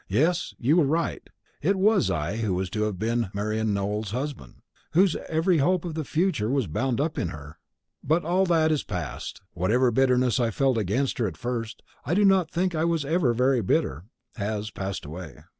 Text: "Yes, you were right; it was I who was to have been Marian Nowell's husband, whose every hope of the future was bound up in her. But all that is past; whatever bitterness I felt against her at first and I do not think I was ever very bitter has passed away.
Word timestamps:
"Yes, 0.09 0.55
you 0.57 0.77
were 0.77 0.85
right; 0.87 1.21
it 1.61 1.75
was 1.75 2.09
I 2.09 2.37
who 2.37 2.55
was 2.55 2.71
to 2.71 2.85
have 2.85 2.97
been 2.97 3.29
Marian 3.35 3.71
Nowell's 3.71 4.09
husband, 4.09 4.55
whose 4.93 5.15
every 5.29 5.59
hope 5.59 5.85
of 5.85 5.93
the 5.93 6.03
future 6.03 6.49
was 6.49 6.65
bound 6.65 6.99
up 6.99 7.19
in 7.19 7.27
her. 7.27 7.59
But 8.03 8.25
all 8.25 8.47
that 8.47 8.71
is 8.71 8.81
past; 8.83 9.41
whatever 9.53 9.91
bitterness 9.91 10.39
I 10.39 10.49
felt 10.49 10.79
against 10.79 11.19
her 11.19 11.27
at 11.27 11.37
first 11.37 11.83
and 12.03 12.13
I 12.13 12.15
do 12.15 12.25
not 12.25 12.49
think 12.49 12.73
I 12.73 12.83
was 12.83 13.05
ever 13.05 13.31
very 13.31 13.61
bitter 13.61 14.05
has 14.37 14.71
passed 14.71 15.05
away. 15.05 15.41